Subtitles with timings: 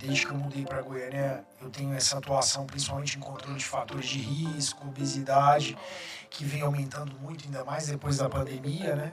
[0.00, 4.08] Desde que eu mudei para Goiânia, eu tenho essa atuação principalmente em controle de fatores
[4.08, 5.76] de risco, obesidade,
[6.30, 9.12] que vem aumentando muito, ainda mais depois da pandemia, né?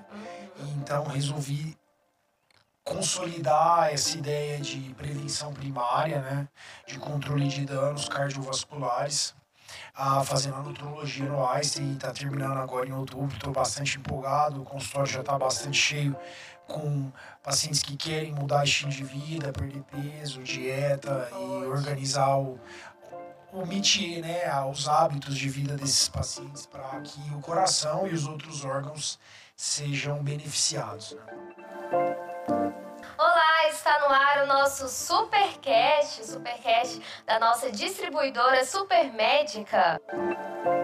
[0.78, 1.78] Então resolvi
[2.86, 6.47] consolidar essa ideia de prevenção primária, né?
[6.88, 9.35] De controle de danos cardiovasculares
[9.94, 14.63] a fazendo a nutrologia no Einstein, está terminando agora em outubro, estou bastante empolgado, o
[14.63, 16.16] consultório já está bastante cheio
[16.68, 22.59] com pacientes que querem mudar estilo de vida, perder peso, dieta e organizar o,
[23.54, 28.66] o né, os hábitos de vida desses pacientes para que o coração e os outros
[28.66, 29.20] órgãos
[29.55, 31.14] sejam beneficiados.
[31.14, 31.22] Né?
[33.18, 39.99] Olá, está no ar o nosso Supercast, Supercast da nossa distribuidora Supermédica.
[40.13, 40.77] O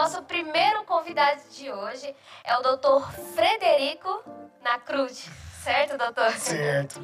[0.00, 3.04] nosso primeiro convidado de hoje é o Dr.
[3.34, 4.24] Frederico
[4.62, 5.28] Nacruz.
[5.62, 6.30] Certo, doutor?
[6.30, 6.98] Certo.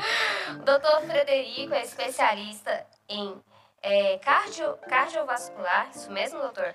[0.59, 3.39] o doutor Frederico é especialista em
[3.83, 6.75] é, cardio, cardiovascular, isso mesmo, doutor?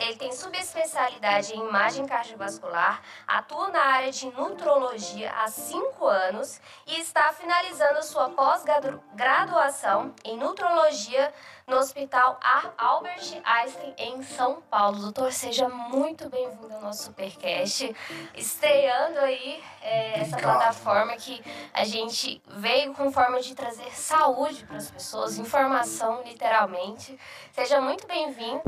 [0.00, 7.00] Ele tem subespecialidade em imagem cardiovascular, atua na área de nutrologia há cinco anos e
[7.00, 11.32] está finalizando sua pós-graduação em nutrologia
[11.66, 12.38] no Hospital
[12.78, 15.00] Albert Einstein, em São Paulo.
[15.00, 17.94] Doutor, seja muito bem-vindo ao nosso Supercast,
[18.34, 24.76] estreando aí é, essa plataforma que a gente veio com forma de trazer saúde para
[24.76, 27.18] as pessoas, informação, literalmente.
[27.52, 28.62] Seja muito bem-vindo.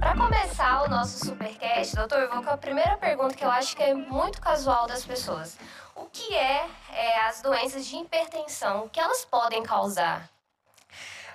[0.00, 3.76] Para começar o nosso supercast, doutor, eu vou com a primeira pergunta que eu acho
[3.76, 5.58] que é muito casual das pessoas.
[5.94, 8.84] O que é, é as doenças de hipertensão?
[8.84, 10.30] O que elas podem causar?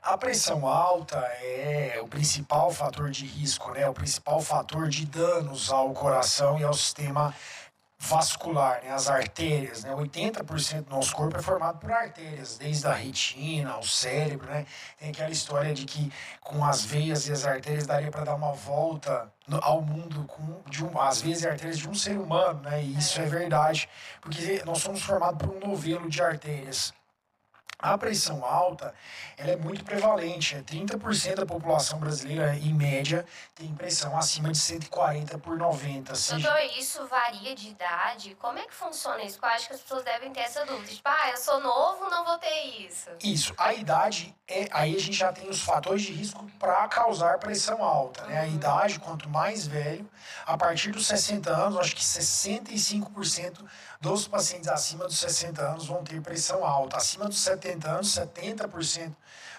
[0.02, 3.90] A pressão alta é o principal fator de risco, né?
[3.90, 7.36] O principal fator de danos ao coração e ao sistema
[8.00, 8.92] vascular, né?
[8.92, 9.92] as artérias, né?
[9.92, 14.66] 80% do nosso corpo é formado por artérias, desde a retina ao cérebro, né?
[15.00, 18.54] Tem aquela história de que com as veias e as artérias daria para dar uma
[18.54, 22.62] volta no, ao mundo com de um, as veias e artérias de um ser humano,
[22.62, 22.84] né?
[22.84, 23.90] E isso é verdade,
[24.22, 26.94] porque nós somos formados por um novelo de artérias.
[27.80, 28.92] A pressão alta
[29.38, 30.56] ela é muito prevalente.
[30.56, 33.24] É 30% da população brasileira, em média,
[33.54, 36.16] tem pressão acima de 140 por 90.
[36.16, 36.50] Seja...
[36.50, 38.36] Doutor, isso varia de idade?
[38.40, 39.38] Como é que funciona isso?
[39.40, 40.88] Eu acho que as pessoas devem ter essa dúvida.
[40.88, 43.10] Tipo, ah, eu sou novo, não vou ter isso.
[43.24, 43.54] Isso.
[43.56, 47.84] A idade, é aí a gente já tem os fatores de risco para causar pressão
[47.84, 48.26] alta.
[48.26, 48.40] Né?
[48.40, 48.56] A uhum.
[48.56, 50.10] idade, quanto mais velho,
[50.48, 53.64] a partir dos 60 anos, acho que 65%
[54.02, 56.98] dos pacientes acima dos 60 anos vão ter pressão alta.
[56.98, 59.14] Acima dos 70 anos, 70%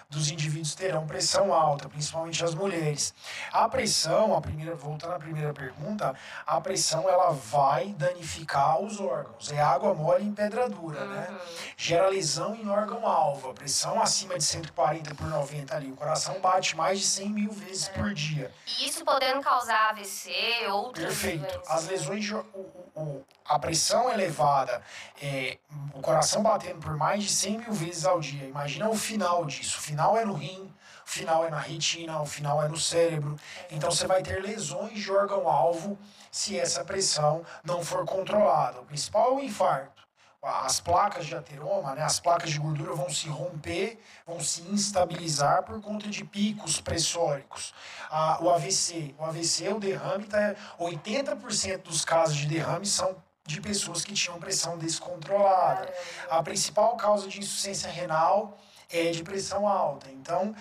[0.09, 3.13] dos indivíduos terão pressão alta, principalmente as mulheres.
[3.53, 6.15] A pressão, a primeira, voltando à primeira pergunta,
[6.47, 9.51] a pressão ela vai danificar os órgãos.
[9.51, 11.27] É água mole em pedra dura, né?
[11.29, 11.35] uhum.
[11.35, 11.41] né?
[11.77, 13.51] Gera lesão em órgão-alvo.
[13.51, 15.91] A pressão acima de 140 por 90 ali.
[15.91, 17.91] O coração bate mais de 100 mil vezes é.
[17.91, 18.51] por dia.
[18.79, 20.31] E isso podendo causar AVC,
[20.71, 21.41] outras Perfeito.
[21.41, 21.69] Doenças.
[21.69, 22.88] As lesões, de, o,
[23.45, 24.81] a pressão elevada,
[25.21, 25.57] é,
[25.93, 28.45] o coração batendo por mais de 100 mil vezes ao dia.
[28.45, 29.77] Imagina o final disso.
[29.77, 30.73] O final final é no rim,
[31.05, 33.35] o final é na retina, o final é no cérebro.
[33.69, 35.97] Então você vai ter lesões de órgão-alvo
[36.31, 38.79] se essa pressão não for controlada.
[38.79, 39.98] O principal é o infarto.
[40.41, 45.63] As placas de ateroma, né, as placas de gordura vão se romper, vão se instabilizar
[45.63, 47.73] por conta de picos pressóricos.
[48.09, 53.59] Ah, o AVC, o AVC, o derrame, tá, 80% dos casos de derrame são de
[53.59, 55.91] pessoas que tinham pressão descontrolada.
[56.29, 58.57] A principal causa de insuficiência renal
[58.89, 60.09] é de pressão alta.
[60.09, 60.55] Então,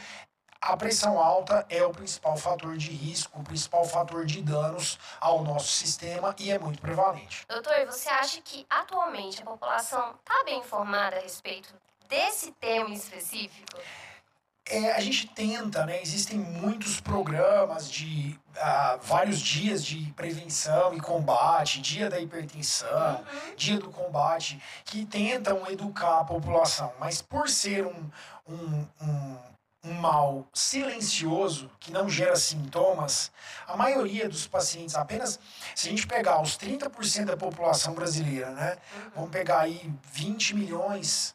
[0.61, 5.43] a pressão alta é o principal fator de risco, o principal fator de danos ao
[5.43, 7.45] nosso sistema e é muito prevalente.
[7.49, 11.75] Doutor, você acha que atualmente a população está bem informada a respeito
[12.09, 13.79] desse tema específico?
[14.71, 16.03] É, a gente tenta, né?
[16.03, 23.55] Existem muitos programas de uh, vários dias de prevenção e combate, dia da hipertensão, uhum.
[23.57, 26.93] dia do combate, que tentam educar a população.
[27.01, 28.11] Mas por ser um,
[28.47, 29.39] um, um,
[29.89, 33.31] um mal silencioso, que não gera sintomas,
[33.67, 35.39] a maioria dos pacientes, apenas
[35.75, 38.77] se a gente pegar os 30% da população brasileira, né?
[38.77, 39.11] Uhum.
[39.15, 41.35] Vamos pegar aí 20 milhões,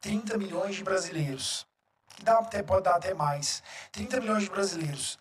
[0.00, 1.66] 30 milhões de brasileiros
[2.22, 3.62] dá até, pode dar até mais.
[3.92, 5.18] 30 milhões de brasileiros.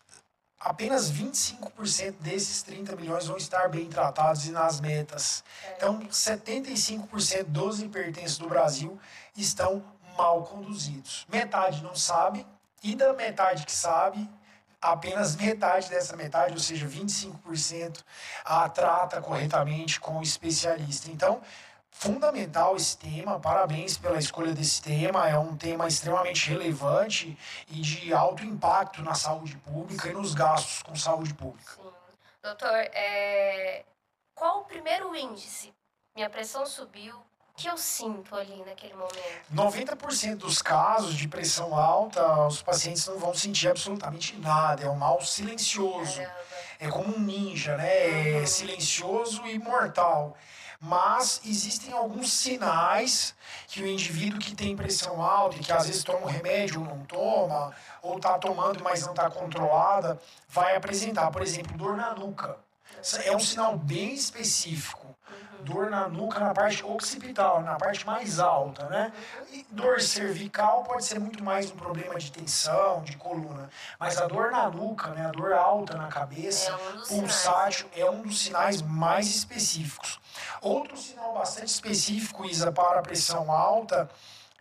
[0.59, 5.43] Apenas 25% desses 30 milhões vão estar bem tratados e nas metas.
[5.75, 8.99] Então, 75% dos hipertensos do Brasil
[9.37, 9.83] estão
[10.17, 11.25] mal conduzidos.
[11.29, 12.45] Metade não sabe,
[12.85, 14.29] e da metade que sabe,
[14.79, 18.03] apenas metade dessa metade, ou seja, 25%,
[18.45, 21.09] a trata corretamente com o especialista.
[21.09, 21.41] Então,
[21.89, 27.35] fundamental esse tema, parabéns pela escolha desse tema, é um tema extremamente relevante
[27.67, 31.73] e de alto impacto na saúde pública e nos gastos com saúde pública.
[31.73, 31.91] Sim.
[32.43, 33.83] Doutor, é...
[34.35, 35.73] qual o primeiro índice?
[36.15, 37.19] Minha pressão subiu,
[37.55, 39.17] que eu sinto ali naquele momento?
[39.53, 44.95] 90% dos casos de pressão alta, os pacientes não vão sentir absolutamente nada, é um
[44.95, 46.17] mal silencioso.
[46.17, 46.45] Caramba.
[46.77, 48.41] É como um ninja, né?
[48.41, 50.35] É silencioso e mortal
[50.79, 53.33] mas existem alguns sinais
[53.67, 56.87] que o indivíduo que tem pressão alta e que às vezes toma um remédio ou
[56.87, 62.13] não toma, ou está tomando mas não está controlada, vai apresentar, por exemplo, dor na
[62.13, 62.57] nuca.
[63.23, 65.14] É um sinal bem específico.
[65.65, 69.11] Dor na nuca na parte occipital, na parte mais alta, né?
[69.51, 73.67] E dor cervical pode ser muito mais um problema de tensão, de coluna.
[73.99, 75.25] Mas a dor na nuca, né?
[75.25, 80.19] A dor alta na cabeça, É um pulsátil, é um dos sinais mais específicos.
[80.61, 84.07] Outro sinal bastante específico, Isa, para a pressão alta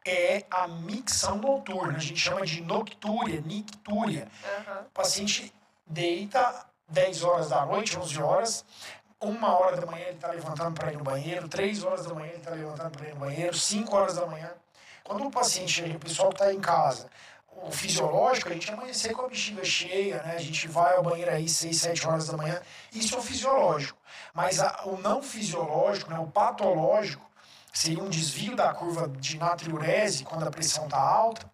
[0.07, 1.97] é a micção noturna.
[1.97, 4.27] A gente chama de noctúria, nictúria.
[4.43, 4.81] Aham.
[4.87, 5.53] O paciente
[5.87, 8.65] deita 10 horas da noite, 11 horas,
[9.25, 12.29] uma hora da manhã ele está levantando para ir no banheiro, três horas da manhã
[12.29, 14.51] ele está levantando para ir no banheiro, 5 horas da manhã.
[15.03, 17.09] Quando o paciente o pessoal que está em casa,
[17.49, 20.35] o fisiológico, a gente amanhecer com a bexiga cheia, né?
[20.37, 22.61] A gente vai ao banheiro aí 6, 7 horas da manhã,
[22.93, 23.99] isso é o fisiológico.
[24.33, 26.19] Mas a- o não fisiológico, né?
[26.19, 27.25] o patológico,
[27.73, 31.51] seria um desvio da curva de natriurese quando a pressão está alta,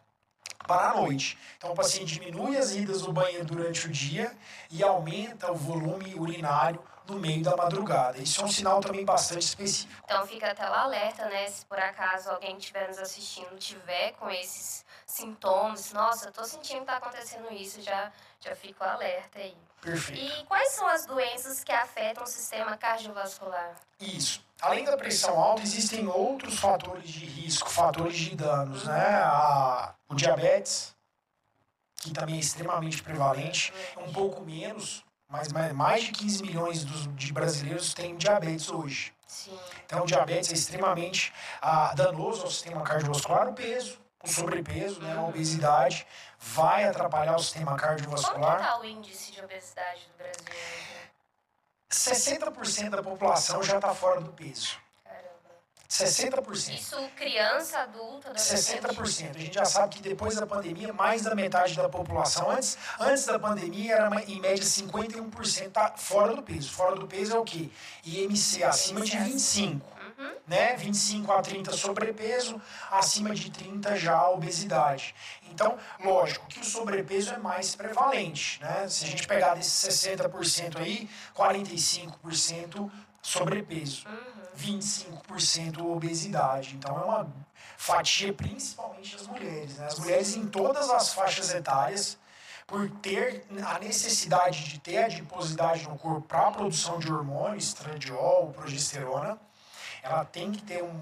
[0.66, 1.36] para a noite.
[1.56, 4.32] Então, o paciente diminui as idas no banheiro durante o dia
[4.70, 6.80] e aumenta o volume urinário
[7.10, 8.18] no meio da madrugada.
[8.18, 9.92] Isso é um sinal também bastante específico.
[10.04, 11.48] Então fica a tela alerta, né?
[11.48, 16.80] Se por acaso alguém estiver nos assistindo tiver com esses sintomas, nossa, eu tô sentindo
[16.80, 19.56] que tá acontecendo isso, já, já fico alerta aí.
[19.82, 20.20] Perfeito.
[20.22, 23.74] E quais são as doenças que afetam o sistema cardiovascular?
[23.98, 24.44] Isso.
[24.60, 29.22] Além da pressão alta, existem outros fatores de risco, fatores de danos, né?
[29.24, 30.94] A- o diabetes,
[31.96, 37.06] que também é extremamente prevalente, um pouco menos, mas mais- mais de 15 milhões dos,
[37.14, 39.12] de brasileiros têm diabetes hoje.
[39.26, 39.58] Sim.
[39.86, 41.32] Então, o diabetes é extremamente
[41.62, 43.48] ah, danoso ao sistema cardiovascular.
[43.48, 46.06] O peso, o sobrepeso, né, a obesidade,
[46.38, 48.58] vai atrapalhar o sistema cardiovascular.
[48.58, 50.44] tá o índice de obesidade do Brasil?
[51.90, 54.78] 60% da população já está fora do peso.
[55.90, 56.52] Caramba.
[56.52, 56.74] 60%.
[56.74, 58.80] Isso criança, adulta, adolescente?
[58.80, 59.36] 60%.
[59.36, 63.26] A gente já sabe que depois da pandemia, mais da metade da população, antes, antes
[63.26, 66.70] da pandemia, era em média 51% tá fora do peso.
[66.70, 67.68] Fora do peso é o quê?
[68.04, 70.00] IMC acima de 25.
[70.20, 70.32] Uhum.
[70.46, 70.76] Né?
[70.76, 72.60] 25 a 30 sobrepeso,
[72.90, 75.14] acima de 30 já obesidade.
[75.50, 78.86] Então, lógico que o sobrepeso é mais prevalente, né?
[78.86, 82.90] Se a gente pegar desses 60% aí, 45%
[83.22, 84.04] sobrepeso.
[84.08, 84.40] Uhum.
[84.56, 86.74] 25% obesidade.
[86.76, 87.32] Então é uma
[87.76, 89.78] fatia principalmente das mulheres.
[89.78, 89.86] Né?
[89.86, 92.18] As mulheres em todas as faixas etárias,
[92.66, 98.52] por ter a necessidade de ter adiposidade no corpo para a produção de hormônios, estradiol,
[98.52, 99.38] progesterona,
[100.02, 101.00] ela tem que ter um-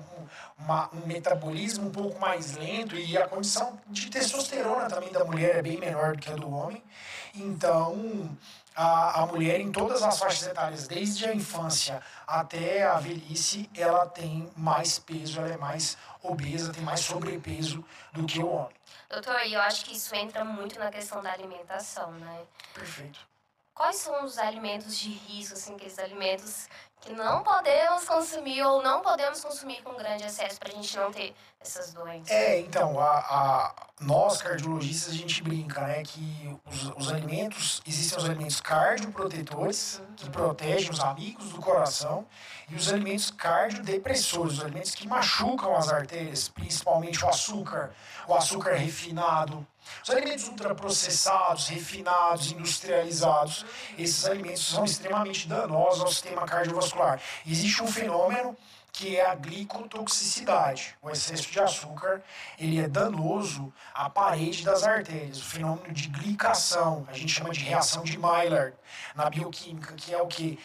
[0.58, 5.56] uma- um metabolismo um pouco mais lento e a condição de testosterona também da mulher
[5.56, 6.82] é bem menor do que a do homem.
[7.34, 8.36] Então,
[8.78, 14.06] a, a mulher em todas as faixas etárias, desde a infância até a velhice, ela
[14.06, 18.76] tem mais peso, ela é mais obesa, tem mais sobrepeso do que o homem.
[19.10, 22.42] Doutor, e eu acho que isso entra muito na questão da alimentação, né?
[22.72, 23.18] Perfeito.
[23.74, 26.68] Quais são os alimentos de risco, assim, aqueles alimentos
[27.00, 31.10] que não podemos consumir ou não podemos consumir com grande excesso para a gente não
[31.10, 32.30] ter essas doenças?
[32.30, 38.16] É, então, a, a- nós cardiologistas a gente brinca, né, que os, os alimentos, existem
[38.16, 42.24] os alimentos cardioprotetores, que protegem os amigos do coração,
[42.68, 47.90] e os alimentos cardiodepressores, os alimentos que machucam as artérias, principalmente o açúcar,
[48.28, 49.66] o açúcar refinado,
[50.04, 53.64] os alimentos ultraprocessados, refinados, industrializados,
[53.96, 57.20] esses alimentos são extremamente danosos ao sistema cardiovascular.
[57.46, 58.56] Existe um fenômeno
[58.98, 60.98] que é a glicotoxicidade.
[61.00, 62.20] O excesso de açúcar,
[62.58, 65.38] ele é danoso à parede das artérias.
[65.38, 68.74] O fenômeno de glicação, a gente chama de reação de Maillard
[69.14, 70.58] na bioquímica, que é o que?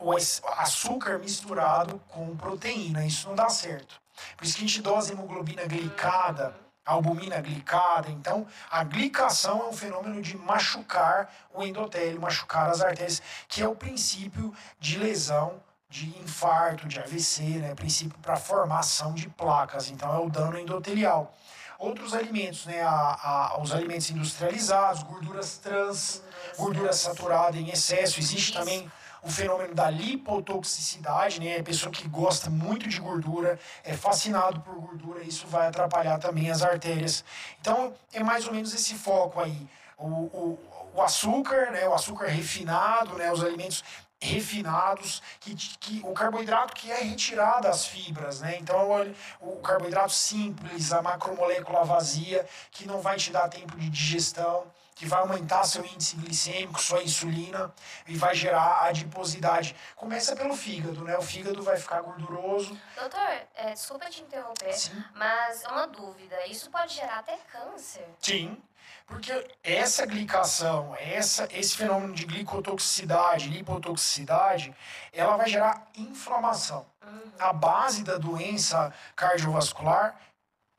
[0.00, 0.12] o
[0.56, 3.06] açúcar misturado com proteína.
[3.06, 4.00] Isso não dá certo.
[4.36, 8.10] Por isso que a gente dose hemoglobina glicada, albumina glicada.
[8.10, 13.68] Então, a glicação é um fenômeno de machucar o endotélio, machucar as artérias, que é
[13.68, 17.74] o princípio de lesão de infarto, de AVC, né?
[17.74, 19.90] princípio para formação de placas.
[19.90, 21.34] Então, é o dano endotelial.
[21.78, 22.82] outros alimentos, né?
[22.82, 26.22] A, a, os alimentos industrializados, gorduras trans,
[26.56, 28.20] gordura saturada em excesso.
[28.20, 28.90] Existe também
[29.22, 31.58] o fenômeno da lipotoxicidade, né?
[31.58, 36.50] A pessoa que gosta muito de gordura, é fascinado por gordura, isso vai atrapalhar também
[36.50, 37.24] as artérias.
[37.60, 39.68] Então, é mais ou menos esse foco aí.
[39.98, 40.58] O, o,
[40.94, 41.88] o açúcar, né?
[41.88, 43.32] O açúcar refinado, né?
[43.32, 43.82] Os alimentos
[44.20, 48.58] refinados, que, que o carboidrato que é retirado das fibras, né?
[48.58, 48.90] Então
[49.40, 54.66] o, o carboidrato simples, a macromolécula vazia, que não vai te dar tempo de digestão,
[54.94, 57.72] que vai aumentar seu índice glicêmico, sua insulina
[58.06, 59.74] e vai gerar adiposidade.
[59.96, 61.16] Começa pelo fígado, né?
[61.16, 62.78] O fígado vai ficar gorduroso.
[62.94, 65.02] Doutor, é, desculpa te interromper, Sim.
[65.14, 66.46] mas é uma dúvida.
[66.46, 68.06] Isso pode gerar até câncer?
[68.20, 68.62] Sim.
[69.06, 69.32] Porque
[69.62, 74.74] essa glicação, essa, esse fenômeno de glicotoxicidade, lipotoxicidade,
[75.12, 76.86] ela vai gerar inflamação.
[77.04, 77.32] Uhum.
[77.38, 80.16] A base da doença cardiovascular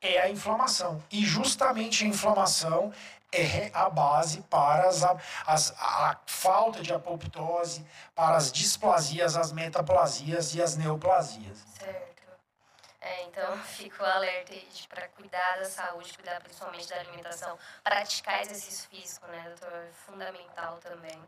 [0.02, 1.04] é a inflamação.
[1.12, 2.94] E justamente a inflamação
[3.32, 5.04] é a base para as,
[5.46, 11.64] as, a falta de apoptose, para as displasias, as metaplasias e as neoplasias.
[11.80, 12.11] Certo.
[13.02, 14.54] É, então, fico alerta
[14.88, 17.58] para cuidar da saúde, cuidar principalmente da alimentação.
[17.84, 19.74] Praticar exercício físico, né, doutor?
[19.74, 21.20] É fundamental também.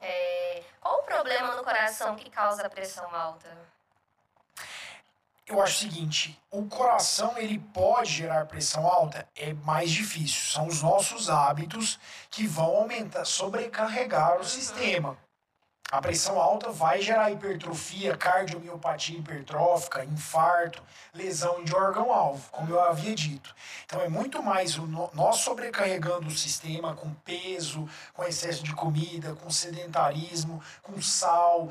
[0.00, 3.56] É, qual o problema no coração que causa pressão alta?
[5.46, 10.50] Eu acho o seguinte, o coração ele pode gerar pressão alta, é mais difícil.
[10.50, 12.00] São os nossos hábitos
[12.30, 14.44] que vão aumentar, sobrecarregar o uhum.
[14.44, 15.18] sistema.
[15.90, 23.14] A pressão alta vai gerar hipertrofia, cardiomiopatia hipertrófica, infarto, lesão de órgão-alvo, como eu havia
[23.14, 23.54] dito.
[23.84, 28.74] Então é muito mais o no, nós sobrecarregando o sistema com peso, com excesso de
[28.74, 31.70] comida, com sedentarismo, com sal,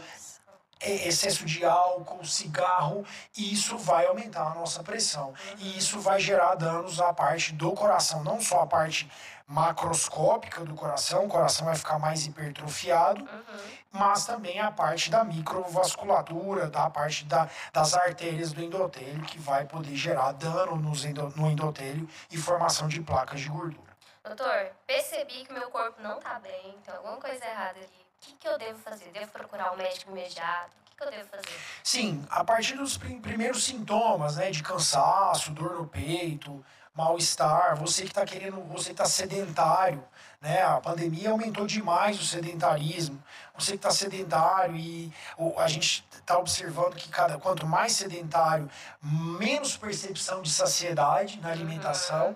[0.79, 3.05] é, excesso de álcool, cigarro,
[3.37, 5.33] e isso vai aumentar a nossa pressão.
[5.57, 9.09] E isso vai gerar danos à parte do coração, não só a parte
[9.53, 13.77] macroscópica do coração, o coração vai ficar mais hipertrofiado, uhum.
[13.91, 19.65] mas também a parte da microvasculatura, da parte da, das artérias do endotélio, que vai
[19.65, 23.93] poder gerar dano nos endo, no endotélio e formação de placas de gordura.
[24.23, 27.85] Doutor, percebi que meu corpo não está bem, tem alguma coisa errada ali.
[27.85, 29.11] O que, que eu devo fazer?
[29.11, 30.71] Devo procurar um médico imediato?
[30.81, 31.59] O que, que eu devo fazer?
[31.83, 38.09] Sim, a partir dos primeiros sintomas, né, de cansaço, dor no peito, mal-estar, você que
[38.09, 40.03] está querendo, você está sedentário,
[40.39, 40.61] né?
[40.61, 43.21] A pandemia aumentou demais o sedentarismo.
[43.57, 45.11] Você que está sedentário e
[45.57, 48.69] a gente está observando que cada quanto mais sedentário,
[49.01, 52.27] menos percepção de saciedade na alimentação.
[52.27, 52.35] Uhum.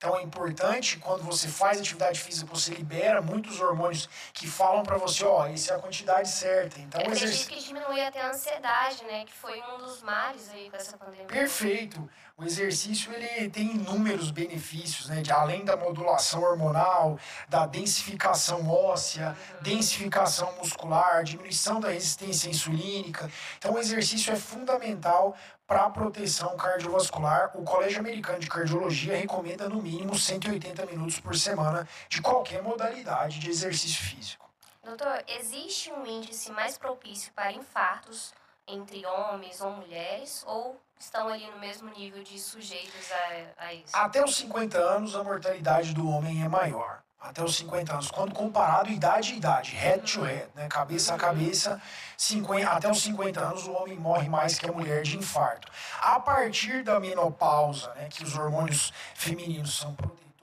[0.00, 4.96] Então é importante quando você faz atividade física, você libera muitos hormônios que falam para
[4.96, 6.80] você, ó, essa é a quantidade certa.
[6.80, 7.46] Então Eu exerc...
[7.46, 11.26] que diminui até a ansiedade, né, que foi um dos males aí com essa pandemia.
[11.26, 12.08] Perfeito.
[12.40, 17.18] O exercício ele tem inúmeros benefícios, né, de além da modulação hormonal,
[17.50, 23.30] da densificação óssea, densificação muscular, diminuição da resistência insulínica.
[23.58, 29.68] Então o exercício é fundamental para a proteção cardiovascular, o Colégio Americano de Cardiologia recomenda
[29.68, 34.48] no mínimo 180 minutos por semana de qualquer modalidade de exercício físico.
[34.82, 38.32] Doutor, existe um índice mais propício para infartos
[38.66, 43.96] entre homens ou mulheres ou estão ali no mesmo nível de sujeitos a, a isso?
[43.96, 48.32] Até os 50 anos a mortalidade do homem é maior até os 50 anos, quando
[48.32, 51.80] comparado idade a idade, head to head, né, cabeça a cabeça,
[52.16, 55.70] 50, até os 50 anos o homem morre mais que a mulher de infarto.
[56.00, 59.94] A partir da menopausa, né, que os hormônios femininos são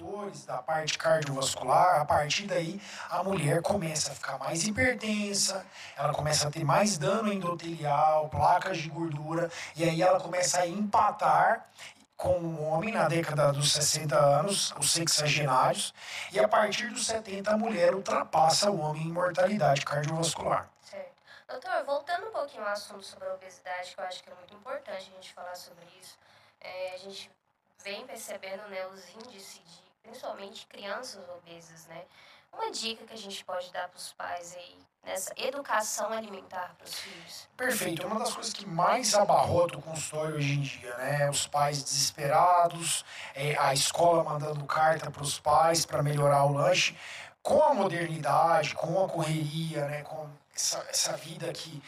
[0.08, 5.66] protetores da parte cardiovascular, a partir daí a mulher começa a ficar mais hipertensa,
[5.98, 10.68] ela começa a ter mais dano endotelial, placas de gordura, e aí ela começa a
[10.68, 11.68] empatar
[12.16, 15.94] com o homem na década dos 60 anos, os sexagenários,
[16.32, 20.68] e a partir dos 70 a mulher ultrapassa o homem em mortalidade cardiovascular.
[20.82, 21.12] Certo.
[21.48, 24.54] Doutor, voltando um pouquinho ao assunto sobre a obesidade, que eu acho que é muito
[24.54, 26.18] importante a gente falar sobre isso,
[26.60, 27.30] é, a gente
[27.84, 32.04] vem percebendo né, os índices de, principalmente, crianças obesas, né?
[32.52, 36.86] Uma dica que a gente pode dar para os pais aí nessa educação alimentar para
[36.86, 37.50] os filhos?
[37.56, 38.08] Perfeito.
[38.08, 41.30] Uma das coisas que mais abarrota o consultório hoje em dia, né?
[41.30, 46.98] Os pais desesperados, é, a escola mandando carta para os pais para melhorar o lanche.
[47.44, 50.02] Com a modernidade, com a correria, né?
[50.04, 51.82] Com essa, essa vida que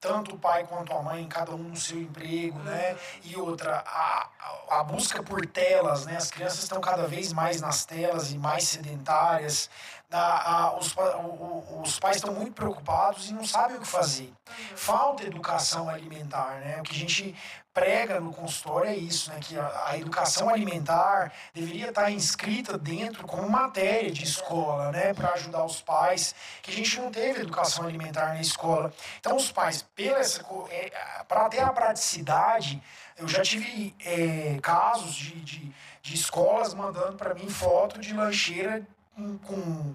[0.00, 2.96] tanto o pai quanto a mãe, cada um no seu emprego, né?
[3.24, 4.28] E outra, a,
[4.70, 6.16] a busca por telas, né?
[6.16, 9.70] As crianças estão cada vez mais nas telas e mais sedentárias.
[10.16, 14.32] A, a, os, o, os pais estão muito preocupados e não sabem o que fazer.
[14.74, 16.78] Falta educação alimentar, né?
[16.80, 17.34] O que a gente
[17.74, 19.38] prega no consultório é isso, né?
[19.40, 25.12] Que a, a, educação alimentar deveria estar inscrita dentro como matéria de escola, né?
[25.12, 28.92] Para ajudar os pais, que a gente não teve educação alimentar na escola.
[29.20, 30.90] Então os pais, essa, é,
[31.28, 32.82] para ter a praticidade,
[33.18, 38.86] eu já tive é, casos de, de, de escolas mandando para mim foto de lancheira
[39.16, 39.94] com, com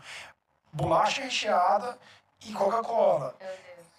[0.74, 1.98] bolacha recheada
[2.46, 3.36] e Coca-Cola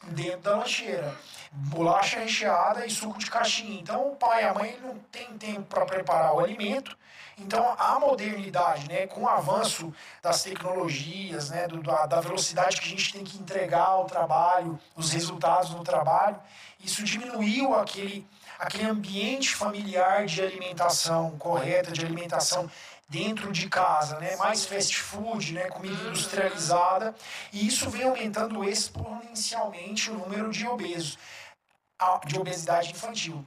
[0.09, 1.17] dentro da lancheira.
[1.53, 3.81] Bolacha recheada e suco de caixinha.
[3.81, 6.97] Então o pai e a mãe não tem tempo para preparar o alimento.
[7.39, 12.87] Então a modernidade, né, com o avanço das tecnologias, né, do, da, da velocidade que
[12.87, 16.39] a gente tem que entregar ao trabalho, os resultados no trabalho,
[16.81, 18.27] isso diminuiu aquele,
[18.63, 22.71] aquele ambiente familiar de alimentação correta, de alimentação
[23.09, 24.37] dentro de casa, né?
[24.37, 25.69] Mais fast food, né?
[25.69, 27.13] Comida industrializada.
[27.53, 31.19] E isso vem aumentando exponencialmente o número de obesos,
[32.25, 33.45] de obesidade infantil.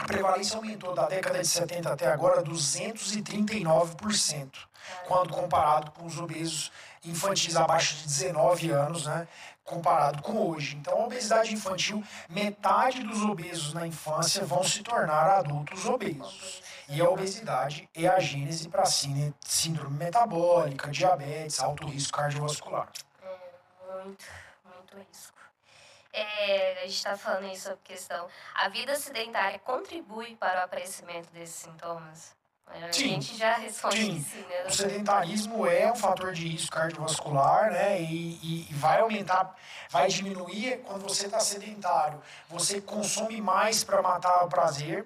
[0.00, 4.48] A prevalência aumentou da década de 70 até agora 239%,
[5.06, 6.72] quando comparado com os obesos
[7.04, 9.28] infantis abaixo de 19 anos, né?
[9.62, 10.76] comparado com hoje.
[10.76, 16.62] Então, a obesidade infantil, metade dos obesos na infância vão se tornar adultos obesos.
[16.88, 22.88] E a obesidade é a gênese para síndrome metabólica, diabetes, alto risco cardiovascular.
[23.22, 23.28] É,
[24.02, 24.24] muito,
[24.64, 25.39] muito risco.
[26.12, 28.28] É, a gente está falando aí sobre questão.
[28.54, 32.34] A vida sedentária contribui para o aparecimento desses sintomas?
[32.66, 34.22] A sim, gente já responde sim.
[34.22, 34.64] Sim, né?
[34.66, 38.00] O sedentarismo é um fator de risco cardiovascular, né?
[38.00, 39.56] E, e vai aumentar,
[39.88, 42.22] vai diminuir quando você está sedentário.
[42.48, 45.04] Você consome mais para matar o prazer,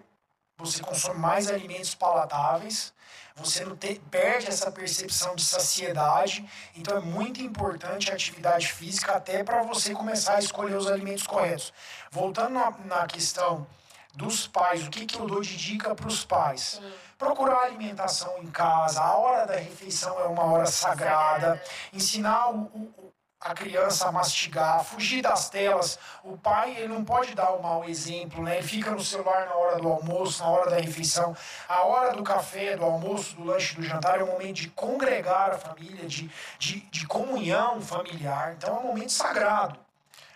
[0.58, 2.92] você consome mais alimentos palatáveis,
[3.36, 6.48] você não perde essa percepção de saciedade.
[6.76, 11.26] Então é muito importante a atividade física até para você começar a escolher os alimentos
[11.26, 11.72] corretos.
[12.10, 13.66] Voltando na, na questão
[14.14, 16.80] dos pais, o que, que eu dou de dica para os pais?
[17.18, 21.60] Procurar alimentação em casa, a hora da refeição é uma hora sagrada,
[21.92, 23.12] ensinar o, o,
[23.44, 25.98] a criança a mastigar, fugir das telas.
[26.24, 28.56] O pai ele não pode dar o um mau exemplo, né?
[28.56, 31.36] Ele fica no celular na hora do almoço, na hora da refeição.
[31.68, 35.50] A hora do café, do almoço, do lanche, do jantar é um momento de congregar
[35.50, 38.54] a família, de, de, de comunhão familiar.
[38.56, 39.83] Então é um momento sagrado.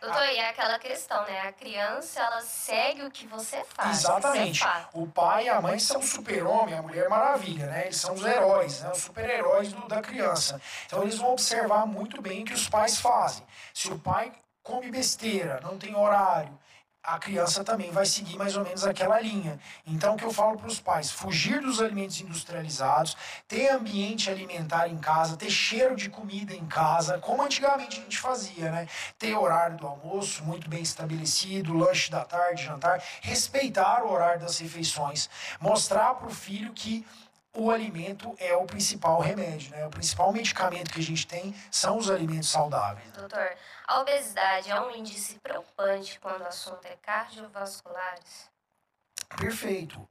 [0.00, 1.40] Doutor, e é aquela questão, né?
[1.40, 3.98] A criança, ela segue o que você faz.
[3.98, 4.62] Exatamente.
[4.92, 7.86] O pai e a mãe são super-homem, a mulher maravilha, né?
[7.86, 8.90] Eles são os heróis, né?
[8.92, 10.60] os super-heróis da criança.
[10.86, 13.44] Então eles vão observar muito bem o que os pais fazem.
[13.74, 14.32] Se o pai
[14.62, 16.56] come besteira, não tem horário,
[17.02, 19.58] a criança também vai seguir mais ou menos aquela linha.
[19.86, 21.10] Então, o que eu falo para os pais?
[21.10, 27.18] Fugir dos alimentos industrializados, ter ambiente alimentar em casa, ter cheiro de comida em casa,
[27.18, 28.88] como antigamente a gente fazia, né?
[29.18, 34.58] Ter horário do almoço muito bem estabelecido, lanche da tarde, jantar, respeitar o horário das
[34.58, 35.30] refeições,
[35.60, 37.06] mostrar para o filho que
[37.54, 39.86] o alimento é o principal remédio, né?
[39.86, 43.10] O principal medicamento que a gente tem são os alimentos saudáveis.
[43.12, 43.50] Doutor,
[43.88, 48.50] a obesidade é um índice preocupante quando o assunto é cardiovasculares?
[49.38, 50.06] Perfeito.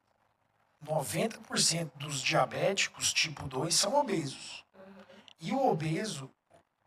[0.84, 4.66] 90% dos diabéticos tipo 2 são obesos.
[4.76, 5.04] Uhum.
[5.40, 6.30] E o obeso,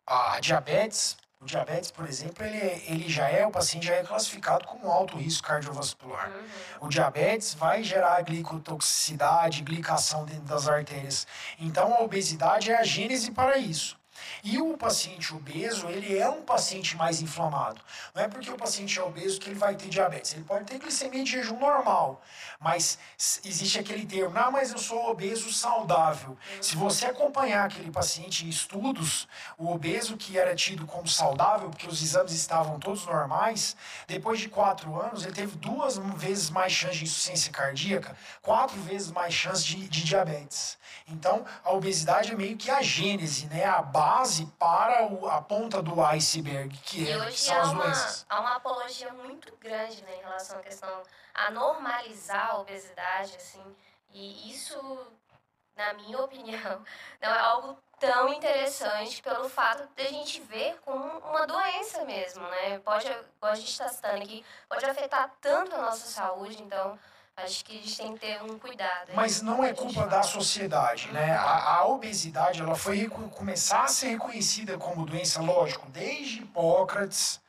[0.05, 4.03] a diabetes, o diabetes, por exemplo, ele, é, ele já é, o paciente já é
[4.03, 6.29] classificado como alto risco cardiovascular.
[6.29, 6.87] Uhum.
[6.87, 11.25] O diabetes vai gerar glicotoxicidade, glicação dentro das artérias.
[11.59, 14.00] Então, a obesidade é a gênese para isso.
[14.43, 17.81] E o paciente obeso, ele é um paciente mais inflamado.
[18.15, 20.35] Não é porque o paciente é obeso que ele vai ter diabetes.
[20.35, 22.23] Ele pode ter glicemia de jejum normal,
[22.59, 22.99] mas
[23.45, 26.37] existe aquele termo, ah, mas eu sou obeso saudável.
[26.61, 29.29] Se você acompanhar aquele paciente em estudos,
[29.59, 34.49] o obeso que era tido como saudável, porque os exames estavam todos normais, depois de
[34.49, 39.65] quatro anos, ele teve duas vezes mais chance de insuficiência cardíaca, quatro vezes mais chance
[39.65, 40.79] de, de diabetes.
[41.07, 43.65] Então, a obesidade é meio que a gênese, né?
[43.65, 44.10] A base
[44.59, 48.27] para o, a ponta do iceberg, que, é, que são as doenças.
[48.29, 51.03] Há uma apologia muito grande né, em relação à questão
[51.35, 53.63] a normalizar a obesidade, assim,
[54.13, 54.77] e isso,
[55.77, 56.85] na minha opinião,
[57.21, 62.43] não é algo tão interessante pelo fato de a gente ver como uma doença mesmo,
[62.49, 62.79] né?
[62.79, 63.07] Pode,
[63.39, 66.99] como a gente está citando aqui, pode afetar tanto a nossa saúde, então
[67.45, 69.11] acho que a gente tem que ter um cuidado.
[69.15, 71.33] Mas não é culpa da sociedade, né?
[71.33, 77.41] A, a, obesidade, ela foi começar a ser reconhecida como doença, lógico, desde Hipócrates,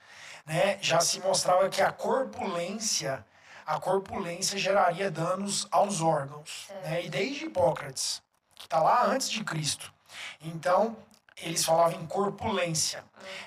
[0.45, 0.77] né?
[0.82, 3.25] Já se mostrava que a corpulência
[3.65, 6.67] a corpulência geraria danos aos órgãos.
[6.84, 7.06] Né?
[7.06, 8.21] E desde Hipócrates,
[8.56, 9.93] que está lá antes de Cristo.
[10.41, 10.97] Então,
[11.38, 13.04] eles falavam em corpulência,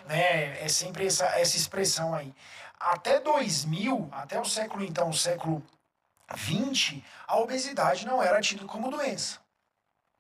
[0.07, 0.64] né?
[0.64, 2.35] É sempre essa, essa expressão aí.
[2.80, 5.62] Até 2000, até o século então, o século
[6.34, 9.38] 20, a obesidade não era tida como doença.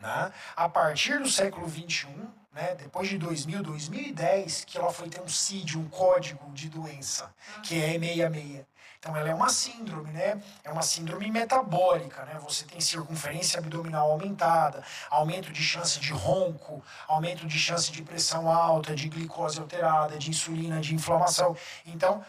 [0.00, 0.32] Né?
[0.56, 5.28] A partir do século 21, né, depois de 2000, 2010, que ela foi ter um
[5.28, 8.64] CID, um código de doença, que é E66.
[9.04, 10.40] Então ela é uma síndrome, né?
[10.62, 12.38] É uma síndrome metabólica, né?
[12.42, 18.50] Você tem circunferência abdominal aumentada, aumento de chance de ronco, aumento de chance de pressão
[18.50, 21.54] alta, de glicose alterada, de insulina, de inflamação.
[21.84, 22.24] Então,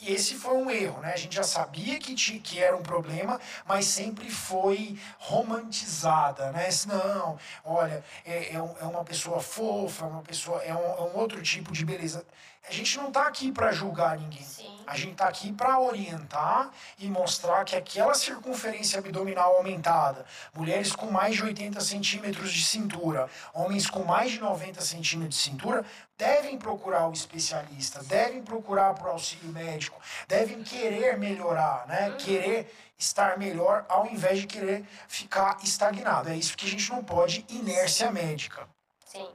[0.00, 1.12] e esse foi um erro, né?
[1.14, 6.68] A gente já sabia que, tinha, que era um problema, mas sempre foi romantizada, né?
[6.86, 11.16] Não, olha, é, é, é uma pessoa fofa, é uma pessoa, é um, é um
[11.16, 12.26] outro tipo de beleza.
[12.68, 14.42] A gente não está aqui para julgar ninguém.
[14.42, 14.76] Sim.
[14.86, 20.24] A gente está aqui para orientar e mostrar que aquela circunferência abdominal aumentada,
[20.54, 25.42] mulheres com mais de 80 centímetros de cintura, homens com mais de 90 centímetros de
[25.42, 25.84] cintura,
[26.16, 32.10] devem procurar o especialista, devem procurar o auxílio médico, devem querer melhorar, né?
[32.10, 32.16] Uhum.
[32.16, 36.30] Querer estar melhor ao invés de querer ficar estagnado.
[36.30, 38.68] É isso que a gente não pode, inércia médica.
[39.04, 39.28] Sim.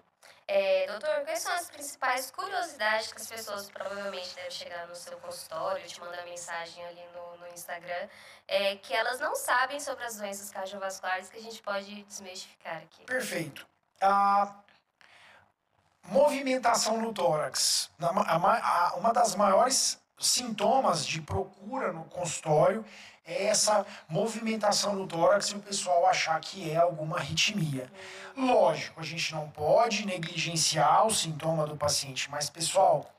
[0.53, 5.17] É, doutor, quais são as principais curiosidades que as pessoas provavelmente devem chegar no seu
[5.19, 8.09] consultório, te mandar mensagem ali no, no Instagram,
[8.49, 13.05] é, que elas não sabem sobre as doenças cardiovasculares que a gente pode desmistificar aqui?
[13.05, 13.65] Perfeito.
[14.01, 14.53] A
[16.09, 17.89] movimentação no tórax.
[18.97, 22.83] Uma das maiores sintomas de procura no consultório
[23.25, 27.91] é essa movimentação no tórax e o pessoal achar que é alguma arritmia.
[28.35, 33.11] Lógico, a gente não pode negligenciar o sintoma do paciente, mas pessoal,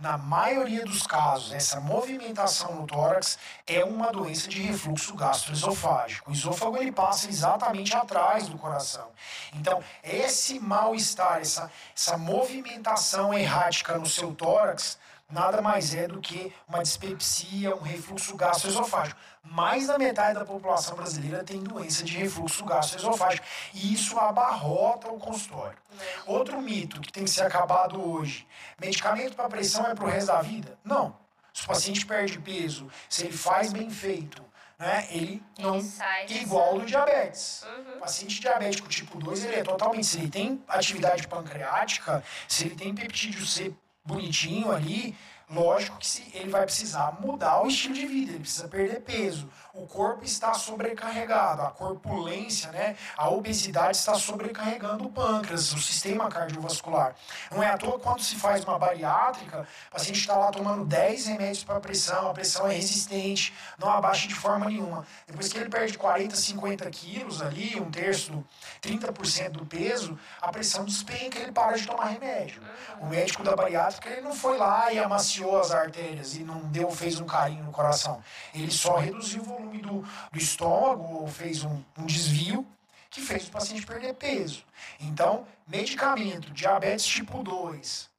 [0.00, 6.30] na maioria dos casos, essa movimentação no tórax é uma doença de refluxo gastroesofágico.
[6.30, 9.08] O esôfago ele passa exatamente atrás do coração.
[9.52, 14.98] Então, esse mal-estar, essa, essa movimentação errática no seu tórax,
[15.30, 19.18] nada mais é do que uma dispepsia, um refluxo gastroesofágico.
[19.42, 25.18] Mais da metade da população brasileira tem doença de refluxo gastroesofágico e isso abarrota o
[25.18, 25.78] consultório.
[26.26, 28.46] Outro mito que tem que ser acabado hoje:
[28.78, 30.78] medicamento para pressão é para o resto da vida?
[30.84, 31.16] Não.
[31.52, 34.44] Se o paciente perde peso, se ele faz bem feito,
[34.78, 37.64] né, ele não ele igual do diabetes.
[37.64, 37.96] Uhum.
[37.96, 42.76] O paciente diabético tipo 2, ele é totalmente, se ele tem atividade pancreática, se ele
[42.76, 45.16] tem peptídeo C bonitinho ali,
[45.48, 49.48] lógico que se ele vai precisar mudar o estilo de vida, ele precisa perder peso.
[49.72, 56.28] O corpo está sobrecarregado, a corpulência, né, a obesidade está sobrecarregando o pâncreas, o sistema
[56.28, 57.14] cardiovascular.
[57.52, 61.26] Não é à toa quando se faz uma bariátrica, o paciente está lá tomando 10
[61.26, 65.06] remédios para pressão, a pressão é resistente, não abaixa de forma nenhuma.
[65.24, 68.44] Depois que ele perde 40, 50 quilos ali, um terço,
[68.82, 72.60] 30% do peso, a pressão despenca ele para de tomar remédio.
[73.00, 76.90] O médico da bariátrica ele não foi lá e amaciou as artérias e não deu,
[76.90, 78.20] fez um carinho no coração.
[78.52, 82.66] Ele só reduziu o volume do, do estômago ou fez um, um desvio
[83.10, 84.64] que fez o paciente perder peso.
[85.00, 88.10] Então, medicamento, diabetes tipo 2,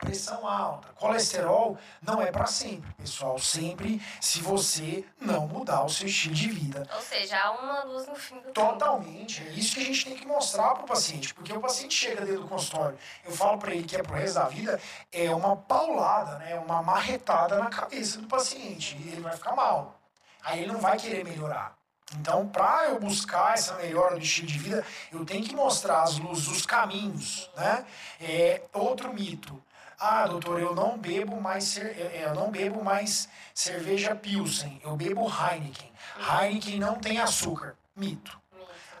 [0.00, 3.38] pressão alta, colesterol não é para sempre, pessoal.
[3.38, 6.88] Sempre se você não mudar o seu estilo de vida.
[6.94, 9.42] Ou seja, há uma luz no fim do Totalmente.
[9.46, 12.24] É isso que a gente tem que mostrar para o paciente, porque o paciente chega
[12.24, 14.80] dentro do consultório, eu falo para ele que é pro resto da vida,
[15.12, 16.58] é uma paulada, né?
[16.58, 18.96] Uma marretada na cabeça do paciente.
[18.96, 19.99] E ele vai ficar mal.
[20.44, 21.76] Aí ele não vai querer melhorar.
[22.18, 26.18] Então, para eu buscar essa melhora do estilo de vida, eu tenho que mostrar as
[26.18, 27.84] luzes, os caminhos, né?
[28.20, 29.62] É outro mito.
[29.98, 35.28] Ah, doutor, eu não bebo mais cer eu não bebo mais cerveja Pilsen, eu bebo
[35.28, 35.92] Heineken.
[36.18, 37.76] Heineken não tem açúcar.
[37.94, 38.39] Mito.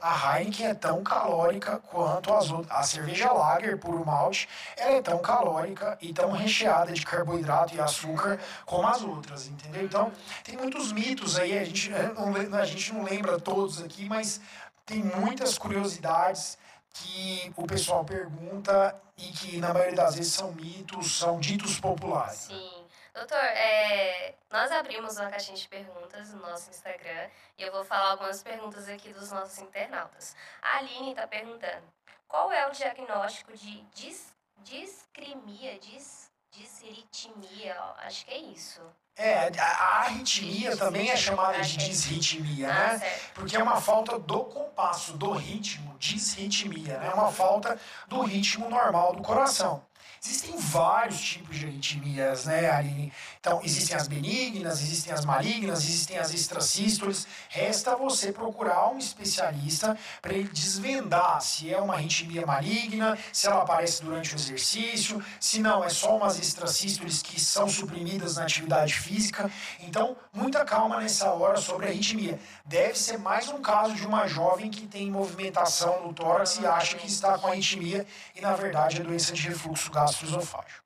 [0.00, 2.70] A Heineken é tão calórica quanto as outras.
[2.70, 7.80] A cerveja Lager puro malte, ela é tão calórica e tão recheada de carboidrato e
[7.80, 9.84] açúcar como as outras, entendeu?
[9.84, 10.10] Então,
[10.42, 14.40] tem muitos mitos aí, a gente não, a gente não lembra todos aqui, mas
[14.86, 16.56] tem muitas curiosidades
[16.92, 22.48] que o pessoal pergunta e que na maioria das vezes são mitos, são ditos populares.
[22.48, 22.79] Sim.
[23.14, 28.12] Doutor, é, nós abrimos uma caixinha de perguntas no nosso Instagram e eu vou falar
[28.12, 30.36] algumas perguntas aqui dos nossos internautas.
[30.62, 31.82] A Aline está perguntando,
[32.28, 37.76] qual é o diagnóstico de dis, discrimia, dis, disritmia?
[37.98, 38.80] Acho que é isso.
[39.16, 43.00] É, a arritmia também é chamada de disritmia, né?
[43.02, 47.08] Ah, Porque é uma falta do compasso, do ritmo, disritmia, né?
[47.08, 49.84] É uma falta do ritmo normal do coração.
[50.22, 53.10] Existem vários tipos de arritmias, né, Aline?
[53.40, 57.26] Então, existem as benignas, existem as malignas, existem as extrasístoles.
[57.48, 63.62] Resta você procurar um especialista para ele desvendar se é uma arritmia maligna, se ela
[63.62, 68.92] aparece durante o exercício, se não, é só umas extrasístoles que são suprimidas na atividade
[68.92, 69.50] física.
[69.80, 72.38] Então, muita calma nessa hora sobre a arritmia.
[72.66, 76.98] Deve ser mais um caso de uma jovem que tem movimentação no tórax e acha
[76.98, 78.06] que está com arritmia
[78.36, 80.82] e, na verdade, é doença de refluxo gástrico gastroesofágeo.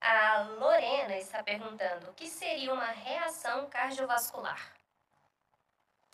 [0.00, 4.72] A Lorena está perguntando: o que seria uma reação cardiovascular?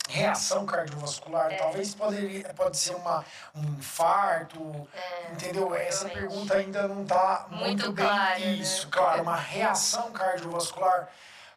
[0.09, 1.55] Reação cardiovascular, é.
[1.55, 3.23] talvez poderia, pode ser uma,
[3.55, 5.73] um infarto, é, entendeu?
[5.73, 8.45] Essa pergunta ainda não está muito, muito, bem clara, né?
[8.47, 8.85] isso.
[8.85, 8.91] Né?
[8.91, 11.07] Claro, uma reação cardiovascular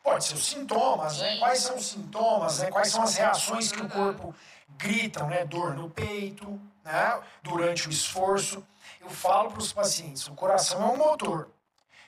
[0.00, 1.38] pode ser os sintomas, né?
[1.38, 2.70] Quais são os sintomas, né?
[2.70, 4.32] Quais são as reações que o corpo
[4.78, 5.44] gritam, né?
[5.44, 7.20] Dor no peito, né?
[7.42, 8.64] Durante o esforço
[9.06, 11.48] eu falo para os pacientes, o coração é um motor.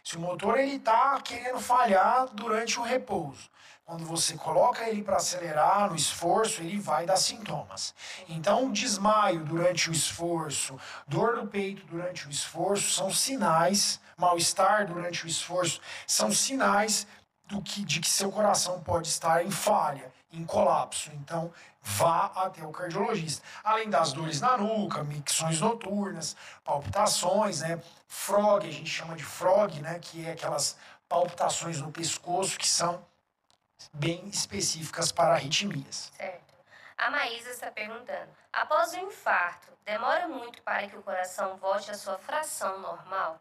[0.02, 3.48] Se o motor ele está querendo falhar durante o repouso,
[3.84, 7.94] quando você coloca ele para acelerar no esforço, ele vai dar sintomas.
[8.28, 15.24] Então, desmaio durante o esforço, dor no peito durante o esforço são sinais, mal-estar durante
[15.24, 17.06] o esforço são sinais
[17.46, 21.10] do que, de que seu coração pode estar em falha, em colapso.
[21.14, 21.52] Então,
[21.88, 23.42] vá até o cardiologista.
[23.64, 27.80] Além das dores na nuca, micções noturnas, palpitações, né?
[28.06, 29.98] Frog, a gente chama de frog, né?
[29.98, 30.76] Que é aquelas
[31.08, 33.04] palpitações no pescoço que são
[33.92, 36.12] bem específicas para arritmias.
[36.16, 36.54] Certo.
[36.98, 41.94] A Maísa está perguntando: após o infarto, demora muito para que o coração volte à
[41.94, 43.40] sua fração normal?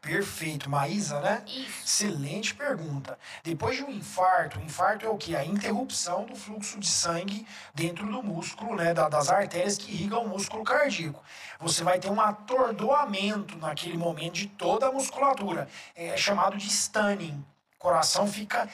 [0.00, 1.42] Perfeito, Maísa, né?
[1.46, 1.84] Isso.
[1.84, 3.18] Excelente pergunta.
[3.42, 5.34] Depois de um infarto, o infarto é o que?
[5.34, 8.94] A interrupção do fluxo de sangue dentro do músculo, né?
[8.94, 11.22] das artérias que irrigam o músculo cardíaco.
[11.58, 15.68] Você vai ter um atordoamento naquele momento de toda a musculatura.
[15.96, 17.44] É chamado de stunning.
[17.74, 18.68] O coração fica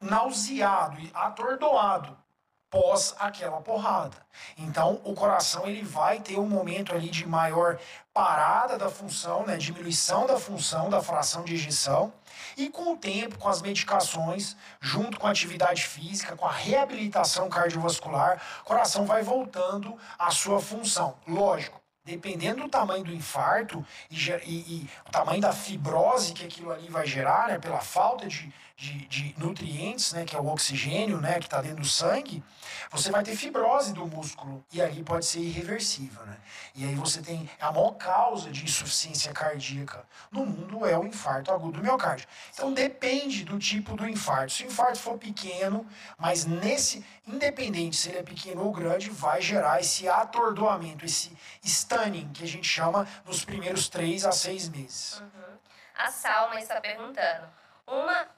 [0.00, 2.25] nauseado e atordoado
[2.70, 4.16] pós aquela porrada.
[4.58, 7.78] Então, o coração ele vai ter um momento ali de maior
[8.12, 12.12] parada da função, né, diminuição da função da fração de ejeção,
[12.56, 17.48] e com o tempo, com as medicações, junto com a atividade física, com a reabilitação
[17.48, 21.16] cardiovascular, o coração vai voltando à sua função.
[21.26, 26.70] Lógico, dependendo do tamanho do infarto e, e, e, o tamanho da fibrose que aquilo
[26.70, 31.18] ali vai gerar, né, pela falta de, de, de nutrientes, né, que é o oxigênio,
[31.18, 32.44] né, que está dentro do sangue,
[32.90, 36.36] você vai ter fibrose do músculo e aí pode ser irreversível, né?
[36.74, 41.50] E aí você tem a maior causa de insuficiência cardíaca no mundo é o infarto
[41.50, 42.28] agudo do miocárdio.
[42.52, 44.52] Então depende do tipo do infarto.
[44.52, 45.86] Se o infarto for pequeno,
[46.18, 52.30] mas nesse, independente se ele é pequeno ou grande, vai gerar esse atordoamento, esse stunning
[52.32, 55.20] que a gente chama nos primeiros três a seis meses.
[55.20, 55.56] Uhum.
[55.96, 57.48] A Salma está perguntando:
[57.86, 58.35] uma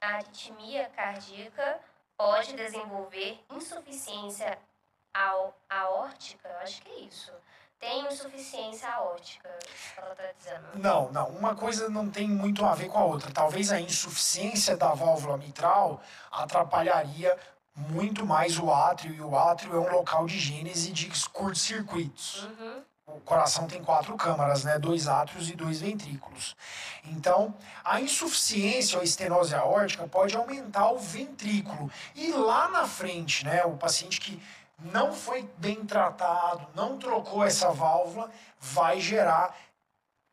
[0.00, 1.80] aritmia cardíaca
[2.16, 4.58] pode desenvolver insuficiência
[5.68, 7.32] aórtica, eu acho que é isso.
[7.78, 9.48] Tem insuficiência aórtica,
[9.96, 10.66] ela está dizendo.
[10.74, 11.28] Não, não.
[11.28, 13.30] Uma coisa não tem muito a ver com a outra.
[13.30, 17.38] Talvez a insuficiência da válvula mitral atrapalharia
[17.74, 22.44] muito mais o átrio, e o átrio é um local de gênese de curtos-circuitos.
[22.44, 24.78] Uhum o coração tem quatro câmaras, né?
[24.78, 26.56] Dois átrios e dois ventrículos.
[27.04, 31.90] Então, a insuficiência ou estenose aórtica pode aumentar o ventrículo.
[32.16, 33.64] E lá na frente, né?
[33.64, 34.42] O paciente que
[34.92, 39.54] não foi bem tratado, não trocou essa válvula, vai gerar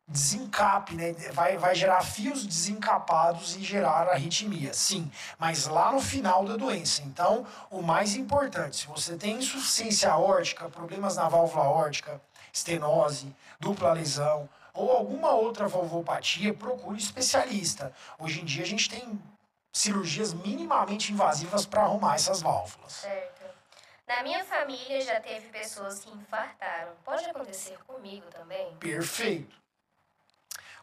[0.06, 1.12] desencape, né?
[1.32, 7.02] Vai, vai gerar fios desencapados e gerar arritmia, sim, mas lá no final da doença.
[7.02, 12.20] Então, o mais importante, se você tem insuficiência aórtica, problemas na válvula aórtica,
[12.54, 17.92] estenose, dupla lesão ou alguma outra valvopatia, procure especialista.
[18.18, 19.20] Hoje em dia a gente tem
[19.72, 22.92] cirurgias minimamente invasivas para arrumar essas válvulas.
[22.92, 23.42] Certo.
[24.06, 26.92] Na minha família já teve pessoas que infartaram.
[27.04, 28.74] Pode acontecer comigo também?
[28.76, 29.63] Perfeito.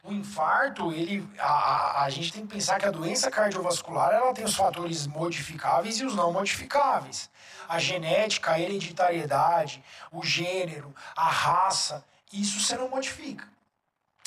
[0.04, 4.44] O infarto, ele, a, a gente tem que pensar que a doença cardiovascular ela tem
[4.44, 7.30] os fatores modificáveis e os não modificáveis
[7.72, 13.48] a genética, a hereditariedade, o gênero, a raça, isso você não modifica.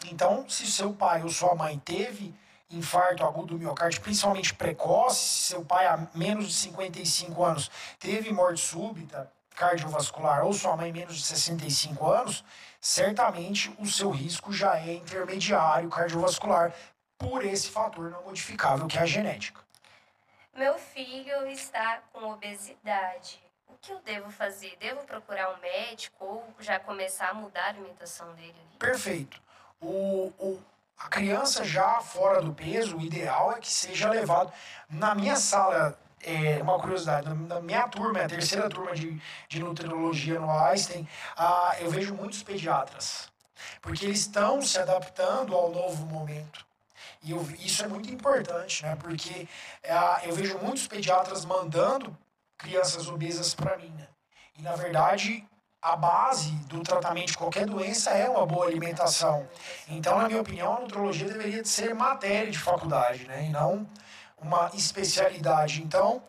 [0.06, 2.34] Então, se seu pai ou sua mãe teve
[2.70, 8.32] infarto agudo do miocárdio, principalmente precoce, se seu pai há menos de 55 anos teve
[8.32, 12.44] morte súbita cardiovascular ou sua mãe menos de 65 anos,
[12.80, 16.74] certamente o seu risco já é intermediário cardiovascular
[17.16, 19.60] por esse fator não modificável que é a genética.
[20.54, 23.42] Meu filho está com obesidade.
[23.66, 24.76] O que eu devo fazer?
[24.78, 28.54] Devo procurar um médico ou já começar a mudar a alimentação dele?
[28.78, 29.40] Perfeito.
[29.80, 30.62] o, o,
[30.98, 34.52] a criança já fora do peso, o ideal é que seja levado.
[34.88, 40.40] Na minha sala, é, uma curiosidade, na minha turma, a terceira turma de, de nutrologia
[40.40, 43.28] no Einstein, ah, eu vejo muitos pediatras,
[43.80, 46.64] porque eles estão se adaptando ao novo momento.
[47.22, 48.96] E eu, isso é muito importante, né?
[48.96, 49.48] Porque
[49.88, 52.16] ah, eu vejo muitos pediatras mandando
[52.58, 54.08] crianças obesas para mim, né?
[54.58, 55.46] E na verdade,
[55.80, 59.46] a base do tratamento de qualquer doença é uma boa alimentação.
[59.88, 63.44] Então, na minha opinião, a nutrologia deveria ser matéria de faculdade, né?
[63.44, 63.87] E não
[64.44, 65.83] uma especialidade.
[65.83, 66.22] Então,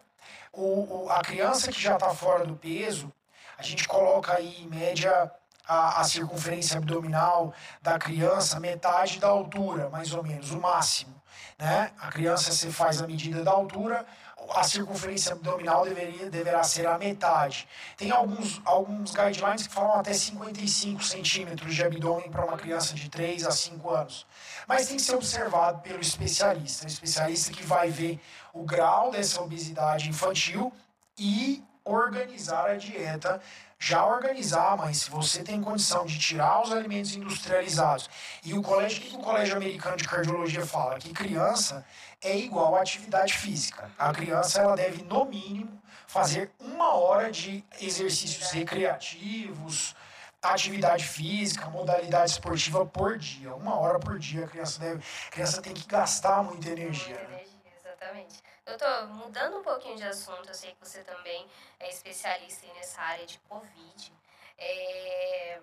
[0.51, 3.11] o, o a criança que já está fora do peso,
[3.57, 5.31] a gente coloca aí, em média,
[5.67, 11.21] a, a circunferência abdominal da criança metade da altura, mais ou menos, o máximo.
[11.59, 11.91] Né?
[11.99, 14.05] A criança se faz a medida da altura,
[14.51, 17.67] a circunferência abdominal deveria, deverá ser a metade.
[17.97, 23.09] Tem alguns, alguns guidelines que falam até 55 centímetros de abdômen para uma criança de
[23.09, 24.25] 3 a 5 anos.
[24.67, 28.19] Mas tem que ser observado pelo especialista, o especialista que vai ver
[28.53, 30.71] o grau dessa obesidade infantil
[31.17, 33.39] e organizar a dieta
[33.85, 38.09] já organizar, mas se você tem condição de tirar os alimentos industrializados.
[38.43, 40.97] E o colégio, que o Colégio Americano de Cardiologia fala?
[40.97, 41.85] Que criança
[42.19, 43.91] é igual à atividade física.
[43.95, 49.95] A criança ela deve, no mínimo, fazer uma hora de exercícios recreativos,
[50.41, 53.53] atividade física, modalidade esportiva por dia.
[53.53, 55.03] Uma hora por dia a criança deve.
[55.27, 57.17] A criança tem que gastar muita energia.
[57.17, 58.44] Muita energia, exatamente.
[58.65, 61.47] Doutor, mudando um pouquinho de assunto, eu sei que você também
[61.79, 64.13] é especialista nessa área de Covid.
[64.57, 65.59] É...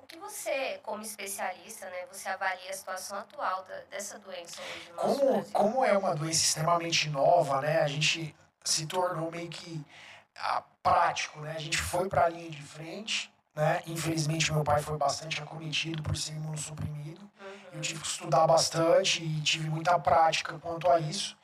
[0.00, 4.90] O que você, como especialista, né, você avalia a situação atual da, dessa doença hoje
[4.90, 5.52] no como, Brasil?
[5.52, 9.84] Como é uma doença extremamente nova, né, a gente se tornou meio que
[10.36, 11.54] ah, prático, né?
[11.56, 13.82] A gente foi para a linha de frente, né?
[13.86, 17.22] Infelizmente meu pai foi bastante acometido por ser imunossuprimido.
[17.22, 17.58] Uhum.
[17.74, 21.36] Eu tive que estudar bastante e tive muita prática quanto a isso.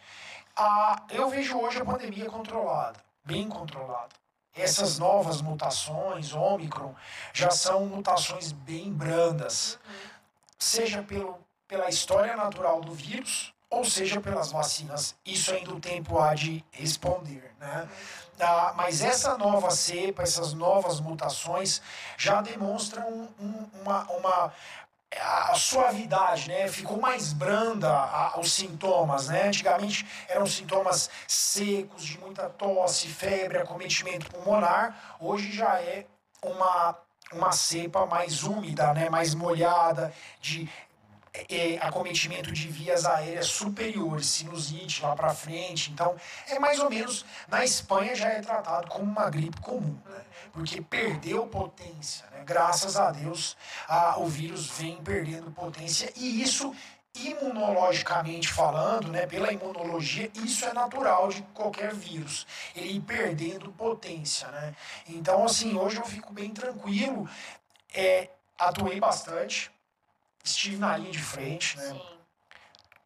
[0.56, 4.14] Ah, eu vejo hoje a pandemia controlada, bem controlada.
[4.54, 6.94] Essas novas mutações, Ômicron,
[7.32, 9.78] já são mutações bem brandas,
[10.58, 15.14] seja pelo, pela história natural do vírus, ou seja pelas vacinas.
[15.24, 17.88] Isso ainda o tempo há de responder, né?
[18.40, 21.80] Ah, mas essa nova cepa, essas novas mutações
[22.16, 24.52] já demonstram um, uma, uma
[25.18, 26.68] a suavidade, né?
[26.68, 29.48] Ficou mais branda a, os sintomas, né?
[29.48, 35.16] Antigamente eram sintomas secos, de muita tosse, febre, acometimento pulmonar.
[35.18, 36.06] Hoje já é
[36.42, 36.96] uma
[37.32, 39.08] uma cepa mais úmida, né?
[39.08, 40.68] Mais molhada, de
[41.32, 45.90] é, acometimento de vias aéreas superiores, sinusite lá para frente.
[45.90, 46.16] Então,
[46.48, 50.22] é mais ou menos, na Espanha já é tratado como uma gripe comum, né?
[50.52, 52.26] porque perdeu potência.
[52.32, 52.42] Né?
[52.44, 53.56] Graças a Deus,
[53.88, 56.74] a, o vírus vem perdendo potência e isso
[57.14, 64.46] imunologicamente falando, né, pela imunologia, isso é natural de qualquer vírus, ele ir perdendo potência,
[64.48, 64.74] né?
[65.08, 67.28] Então, assim, hoje eu fico bem tranquilo,
[67.92, 69.72] é, atuei bastante,
[70.44, 71.90] estive na linha de frente, né?
[71.90, 72.02] Sim.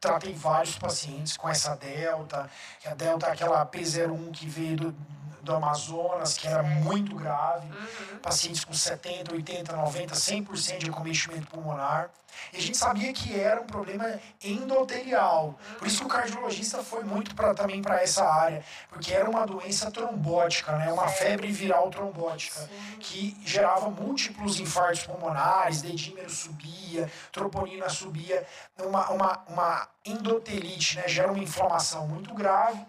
[0.00, 4.96] Tratei vários pacientes com essa delta, que a delta é aquela P01 que veio do,
[5.42, 8.18] do Amazonas, que era muito grave, uhum.
[8.18, 12.10] pacientes com 70, 80, 90, 100% de acometimento pulmonar.
[12.52, 15.58] E a gente sabia que era um problema endotelial.
[15.78, 19.46] Por isso que o cardiologista foi muito pra, também para essa área, porque era uma
[19.46, 20.92] doença trombótica, né?
[20.92, 22.68] uma febre viral trombótica,
[23.00, 28.46] que gerava múltiplos infartos pulmonares, dedímero subia, troponina subia,
[28.78, 31.08] uma, uma, uma endotelite, né?
[31.08, 32.84] gera uma inflamação muito grave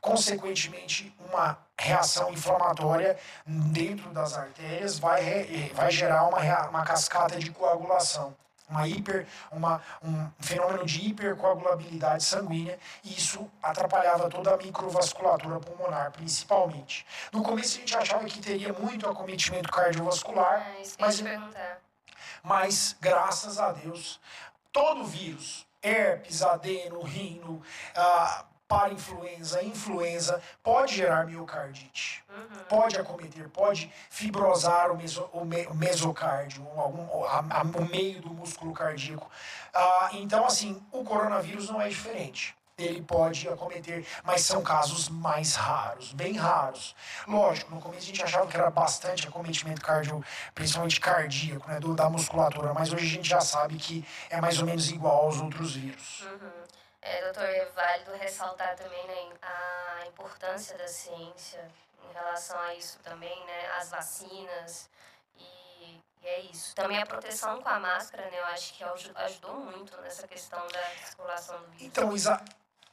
[0.00, 8.34] consequentemente, uma reação inflamatória dentro das artérias vai, vai gerar uma, uma cascata de coagulação.
[8.70, 16.12] Uma hiper, uma, um fenômeno de hipercoagulabilidade sanguínea, e isso atrapalhava toda a microvasculatura pulmonar,
[16.12, 17.04] principalmente.
[17.32, 21.22] No começo a gente achava que teria muito acometimento cardiovascular, é, mas,
[22.42, 24.20] mas graças a Deus,
[24.72, 27.62] todo vírus, herpes, adeno, rino,
[27.96, 32.64] ah, para influenza, influenza pode gerar miocardite, uhum.
[32.68, 38.22] pode acometer, pode fibrosar o, meso, o, me, o mesocárdio, algum, a, a, o meio
[38.22, 39.28] do músculo cardíaco.
[39.74, 42.54] Ah, então, assim, o coronavírus não é diferente.
[42.78, 46.94] Ele pode acometer, mas são casos mais raros, bem raros.
[47.26, 50.24] Lógico, no começo a gente achava que era bastante acometimento cardio,
[50.54, 54.60] principalmente cardíaco, né, do, da musculatura, mas hoje a gente já sabe que é mais
[54.60, 56.22] ou menos igual aos outros vírus.
[56.22, 56.79] Uhum.
[57.02, 61.66] É, doutor, é válido ressaltar também né, a importância da ciência
[62.08, 64.90] em relação a isso também, né, as vacinas
[65.38, 66.74] e E é isso.
[66.74, 68.38] Também a proteção com a máscara, né?
[68.38, 71.82] Eu acho que ajudou muito nessa questão da circulação do vírus.
[71.82, 72.42] Então, Isa,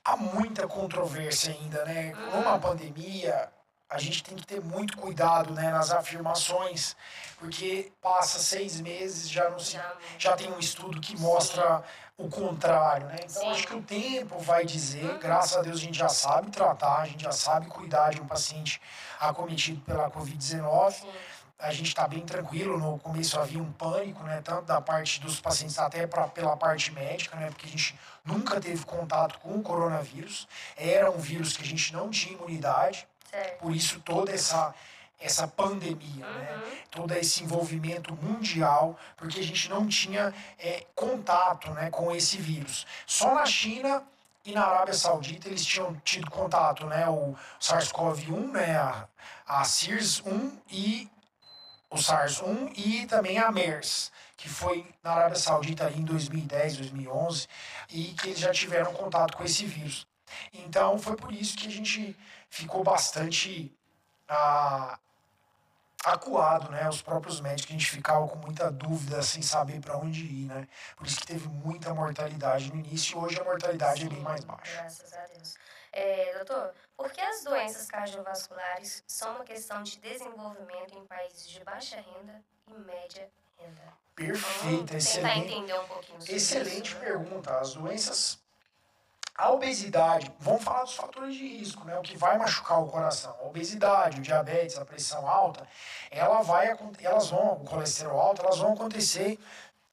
[0.04, 2.14] há muita controvérsia ainda, né?
[2.14, 3.52] Com uma pandemia,
[3.90, 6.96] a gente tem que ter muito cuidado né, nas afirmações,
[7.40, 9.80] porque passa seis meses, já, não se,
[10.18, 11.84] já tem um estudo que mostra
[12.18, 13.18] o contrário, né?
[13.24, 13.52] Então, Sim.
[13.52, 15.20] acho que o tempo vai dizer, uhum.
[15.20, 18.28] graças a Deus a gente já sabe tratar, a gente já sabe cuidar de um
[18.28, 18.82] paciente
[19.20, 21.06] acometido pela Covid-19,
[21.60, 22.78] a gente está bem tranquilo.
[22.78, 26.92] No começo havia um pânico, né, tanto da parte dos pacientes até pra, pela parte
[26.92, 30.48] médica, né, porque a gente nunca teve contato com o coronavírus.
[30.76, 33.60] Era um vírus que a gente não tinha imunidade, certo.
[33.60, 34.74] por isso toda essa
[35.20, 36.70] essa pandemia, né, uhum.
[36.70, 36.78] né?
[36.92, 42.86] todo esse envolvimento mundial, porque a gente não tinha é, contato né, com esse vírus.
[43.08, 44.04] Só na China
[44.46, 47.10] e na Arábia Saudita eles tinham tido contato, né?
[47.10, 48.78] O SARS-CoV-1, né?
[48.78, 49.08] A,
[49.46, 51.10] a SIRS-1 e
[51.90, 57.48] o SARS-1 e também a MERS, que foi na Arábia Saudita ali em 2010, 2011,
[57.90, 60.08] e que eles já tiveram contato com esse vírus.
[60.54, 62.16] Então foi por isso que a gente
[62.50, 63.76] ficou bastante
[64.28, 65.00] ah,
[66.04, 66.88] acuado, né?
[66.88, 70.68] Os próprios médicos, a gente ficava com muita dúvida, sem saber para onde ir, né?
[70.96, 74.22] Por isso que teve muita mortalidade no início e hoje a mortalidade Sim, é bem
[74.22, 74.74] mais baixa.
[74.74, 75.56] Graças a Deus.
[75.92, 81.64] É, doutor, por que as doenças cardiovasculares são uma questão de desenvolvimento em países de
[81.64, 83.94] baixa renda e média renda?
[84.16, 85.54] Perfeito, excelente.
[85.54, 87.06] entender um pouquinho sobre Excelente isso, né?
[87.06, 87.60] pergunta.
[87.60, 88.40] As doenças.
[89.38, 91.96] A obesidade, vamos falar dos fatores de risco, né?
[92.00, 93.36] O que vai machucar o coração.
[93.40, 95.68] A obesidade, o diabetes, a pressão alta,
[96.10, 99.40] ela vai, elas vão, o colesterol alto, elas vão acontecer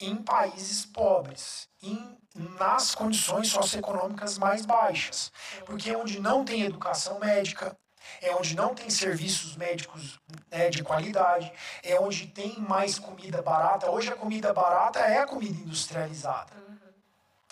[0.01, 5.30] em países pobres, em nas condições socioeconômicas mais baixas.
[5.66, 7.76] Porque é onde não tem educação médica,
[8.20, 10.18] é onde não tem serviços médicos
[10.51, 13.90] né, de qualidade, é onde tem mais comida barata.
[13.90, 16.53] Hoje a comida barata é a comida industrializada.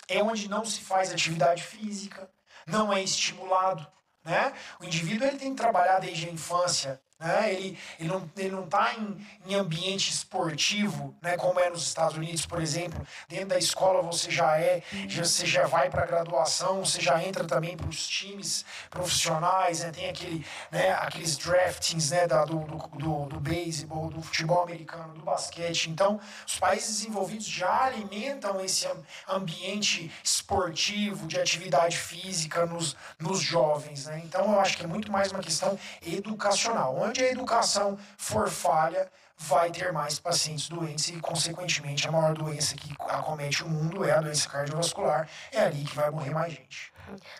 [0.07, 2.29] É onde não se faz atividade física,
[2.65, 3.85] não é estimulado.
[4.23, 4.53] Né?
[4.79, 7.53] O indivíduo ele tem que trabalhar desde a infância né?
[7.53, 11.37] Ele, ele não está ele não tá em, em ambiente esportivo, né?
[11.37, 13.05] como é nos Estados Unidos, por exemplo.
[13.29, 17.23] Dentro da escola você já é, já, você já vai para a graduação, você já
[17.23, 19.91] entra também para os times profissionais, né?
[19.91, 20.91] tem aquele, né?
[20.93, 22.27] aqueles draftings né?
[22.27, 25.89] da, do, do, do, do beisebol, do futebol americano, do basquete.
[25.89, 28.87] Então, os países desenvolvidos já alimentam esse
[29.27, 34.07] ambiente esportivo, de atividade física nos, nos jovens.
[34.07, 34.21] Né?
[34.25, 39.07] Então, eu acho que é muito mais uma questão educacional onde a educação for falha,
[39.37, 44.11] vai ter mais pacientes doentes e, consequentemente, a maior doença que acomete o mundo é
[44.11, 45.29] a doença cardiovascular.
[45.51, 46.91] É ali que vai morrer mais gente.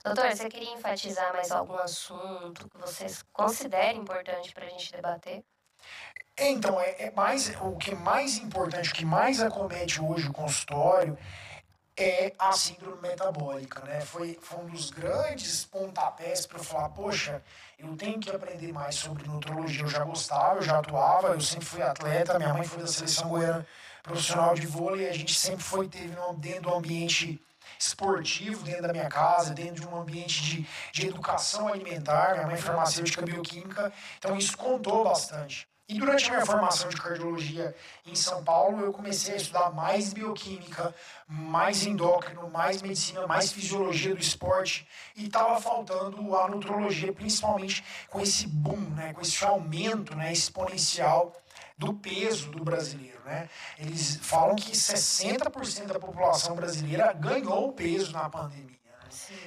[0.04, 5.44] Doutor, você queria enfatizar mais algum assunto que vocês considerem importante para a gente debater?
[6.38, 11.18] Então, é, é, mais, o que mais importante, o que mais acomete hoje o consultório
[11.96, 14.02] é a síndrome metabólica, né?
[14.02, 17.44] Foi, foi um dos grandes pontapés para eu falar, poxa,
[17.78, 19.84] eu tenho que aprender mais sobre nutrologia.
[19.84, 23.30] Eu já gostava, eu já atuava, eu sempre fui atleta, minha mãe foi da seleção
[23.30, 23.66] goiana
[24.02, 27.42] profissional de vôlei, a gente sempre foi teve dentro do ambiente
[27.80, 32.56] esportivo dentro da minha casa, dentro de um ambiente de, de educação alimentar, minha mãe
[32.56, 35.68] é farmacêutica bioquímica, então isso contou bastante.
[35.88, 37.76] E durante a minha formação de cardiologia
[38.06, 40.96] em São Paulo, eu comecei a estudar mais bioquímica,
[41.28, 48.22] mais endócrino, mais medicina, mais fisiologia do esporte e estava faltando a nutrologia, principalmente com
[48.22, 51.36] esse boom, né, com esse aumento né, exponencial
[51.78, 53.20] do peso do brasileiro.
[53.26, 53.50] Né?
[53.78, 58.83] Eles falam que 60% da população brasileira ganhou peso na pandemia.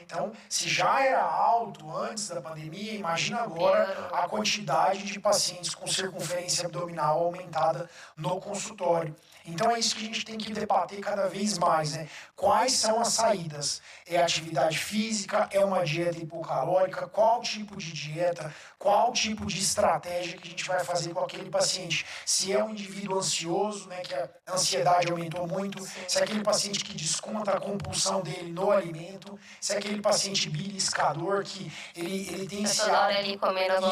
[0.05, 5.87] Então, se já era alto antes da pandemia, imagina agora a quantidade de pacientes com
[5.87, 9.15] circunferência abdominal aumentada no consultório.
[9.47, 12.09] Então é isso que a gente tem que debater cada vez mais, né?
[12.35, 13.81] Quais são as saídas?
[14.07, 15.49] É atividade física?
[15.53, 17.07] É uma dieta hipocalórica?
[17.07, 18.53] Qual tipo de dieta?
[18.79, 22.05] Qual tipo de estratégia que a gente vai fazer com aquele paciente?
[22.25, 26.85] Se é um indivíduo ansioso, né, que a ansiedade aumentou muito, se é aquele paciente
[26.85, 32.49] que desconta a compulsão dele no alimento, se é aquele paciente beliscador que ele, ele
[32.49, 33.39] tem esse hábito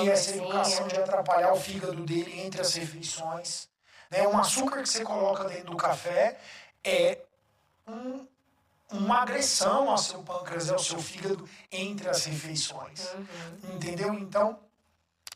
[0.02, 3.73] e essa educação de atrapalhar o fígado dele entre as refeições.
[4.14, 4.28] Né?
[4.28, 6.38] Um açúcar que você coloca dentro do café
[6.84, 7.18] é
[7.84, 8.24] um,
[8.92, 13.12] uma agressão ao seu pâncreas, ao seu fígado entre as refeições.
[13.12, 13.74] Uhum.
[13.74, 14.14] Entendeu?
[14.14, 14.56] Então,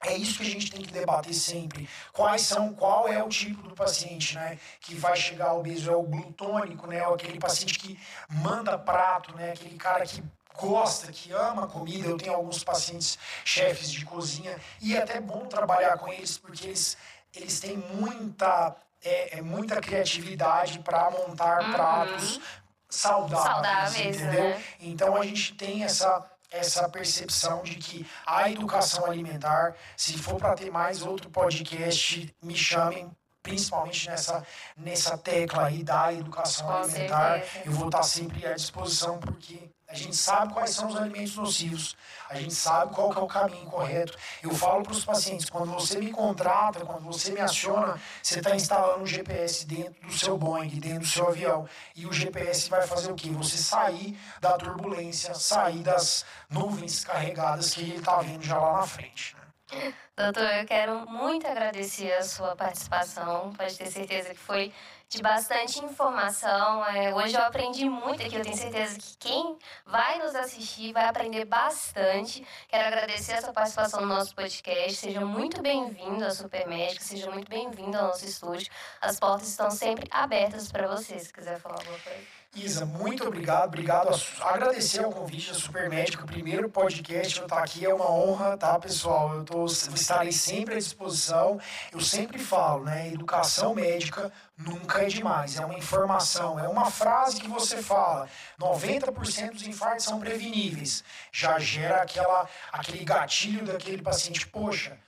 [0.03, 1.89] é isso que a gente tem que debater sempre.
[2.13, 5.91] Quais são, qual é o tipo do paciente, né, que vai chegar ao obeso?
[5.91, 7.99] É o glutônico, né, aquele paciente que
[8.29, 10.23] manda prato, né, aquele cara que
[10.55, 12.07] gosta, que ama comida.
[12.07, 16.67] Eu tenho alguns pacientes chefes de cozinha e é até bom trabalhar com eles porque
[16.67, 16.97] eles
[17.35, 21.71] eles têm muita é, é muita criatividade para montar Uhum.
[21.71, 22.41] pratos
[22.89, 23.45] saudáveis,
[23.93, 24.49] Saudáveis, entendeu?
[24.51, 24.65] né?
[24.81, 30.55] Então a gente tem essa essa percepção de que a educação alimentar, se for para
[30.55, 33.11] ter mais outro podcast, me chamem
[33.43, 37.41] principalmente nessa nessa tecla aí da educação Com alimentar.
[37.43, 37.63] certeza.
[37.67, 41.97] Eu vou estar sempre à disposição porque a gente sabe quais são os alimentos nocivos,
[42.29, 44.17] a gente sabe qual é o caminho correto.
[44.43, 48.55] Eu falo para os pacientes, quando você me contrata, quando você me aciona, você está
[48.55, 51.67] instalando um GPS dentro do seu Boeing, dentro do seu avião.
[51.97, 53.31] E o GPS vai fazer o quê?
[53.31, 58.87] Você sair da turbulência, sair das nuvens carregadas que ele está vendo já lá na
[58.87, 59.35] frente.
[59.73, 59.95] Né?
[60.17, 63.53] Doutor, eu quero muito agradecer a sua participação.
[63.53, 64.73] Pode ter certeza que foi
[65.09, 66.85] de bastante informação.
[66.85, 68.37] É, hoje eu aprendi muito aqui.
[68.37, 69.57] Eu tenho certeza que quem
[69.87, 72.47] vai nos assistir vai aprender bastante.
[72.69, 74.95] Quero agradecer a sua participação no nosso podcast.
[74.95, 77.03] Seja muito bem-vindo à Supermédica.
[77.03, 78.71] Seja muito bem-vindo ao nosso estúdio.
[79.01, 82.39] As portas estão sempre abertas para você, se quiser falar alguma coisa.
[82.65, 83.69] Isa, muito obrigado.
[83.69, 84.09] Obrigado
[84.41, 88.57] a agradecer ao convite da Supermédica, o primeiro podcast eu estar aqui é uma honra,
[88.57, 89.35] tá, pessoal?
[89.35, 91.61] Eu tô, estarei sempre à disposição.
[91.93, 93.13] Eu sempre falo, né?
[93.13, 95.57] Educação médica nunca é demais.
[95.57, 98.29] É uma informação, é uma frase que você fala.
[98.59, 101.05] 90% dos infartos são preveníveis.
[101.31, 104.99] Já gera aquela, aquele gatilho daquele paciente, poxa,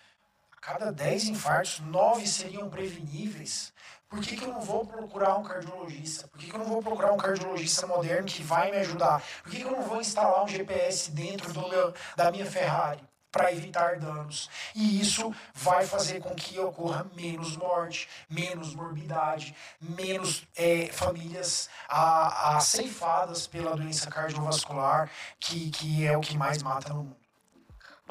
[0.53, 3.73] a cada 10 infartos, 9 seriam preveníveis.
[4.11, 6.27] Por que, que eu não vou procurar um cardiologista?
[6.27, 9.23] Por que, que eu não vou procurar um cardiologista moderno que vai me ajudar?
[9.41, 13.01] Por que, que eu não vou instalar um GPS dentro do meu, da minha Ferrari?
[13.31, 14.51] Para evitar danos.
[14.75, 22.57] E isso vai fazer com que ocorra menos morte, menos morbidade, menos eh, famílias a,
[22.57, 25.09] a ceifadas pela doença cardiovascular,
[25.39, 27.20] que, que é o que mais mata no mundo.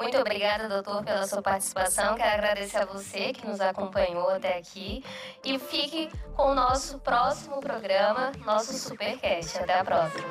[0.00, 2.14] Muito obrigada, doutor, pela sua participação.
[2.14, 5.04] Quero agradecer a você que nos acompanhou até aqui.
[5.44, 9.58] E fique com o nosso próximo programa, nosso Supercast.
[9.58, 10.24] Até a próxima.